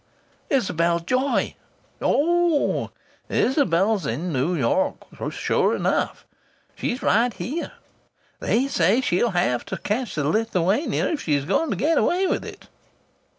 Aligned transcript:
"Isabel 0.49 0.99
Joy." 1.01 1.53
"Oh! 2.01 2.89
Isabel's 3.29 4.07
in 4.07 4.33
New 4.33 4.55
York, 4.55 4.95
sure 5.29 5.75
enough. 5.75 6.25
She's 6.75 7.03
right 7.03 7.31
here. 7.31 7.73
They 8.39 8.67
say 8.67 8.99
she'll 9.01 9.29
have 9.29 9.63
to 9.65 9.77
catch 9.77 10.15
the 10.15 10.23
Lithuania 10.27 11.05
if 11.07 11.21
she's 11.21 11.45
going 11.45 11.69
to 11.69 11.75
get 11.75 11.99
away 11.99 12.25
with 12.25 12.43
it." 12.43 12.67